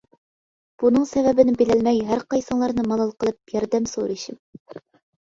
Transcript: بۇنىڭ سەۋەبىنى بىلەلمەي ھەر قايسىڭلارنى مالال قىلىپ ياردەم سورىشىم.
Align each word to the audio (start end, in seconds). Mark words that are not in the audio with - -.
بۇنىڭ 0.83 1.05
سەۋەبىنى 1.09 1.53
بىلەلمەي 1.61 2.03
ھەر 2.09 2.25
قايسىڭلارنى 2.37 2.89
مالال 2.95 3.15
قىلىپ 3.23 3.57
ياردەم 3.61 3.91
سورىشىم. 3.97 4.45